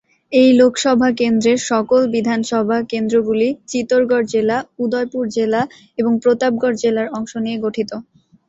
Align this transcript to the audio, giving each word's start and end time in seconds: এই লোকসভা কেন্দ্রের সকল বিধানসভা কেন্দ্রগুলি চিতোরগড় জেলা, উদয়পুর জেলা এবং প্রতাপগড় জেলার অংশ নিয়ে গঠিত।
এই 0.31 0.49
লোকসভা 0.59 1.09
কেন্দ্রের 1.19 1.59
সকল 1.69 2.01
বিধানসভা 2.13 2.77
কেন্দ্রগুলি 2.91 3.47
চিতোরগড় 3.67 4.25
জেলা, 4.33 4.57
উদয়পুর 4.79 5.25
জেলা 5.35 5.61
এবং 5.97 6.13
প্রতাপগড় 6.23 6.75
জেলার 6.83 7.07
অংশ 7.17 7.31
নিয়ে 7.45 7.57
গঠিত। 7.65 7.91